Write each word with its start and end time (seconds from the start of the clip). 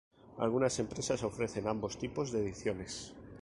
Algunas 0.39 0.79
empresas 0.79 1.21
ofrecen 1.21 1.67
ambos 1.67 1.95
tipos 1.99 2.31
de 2.31 2.39
ediciones. 2.39 3.13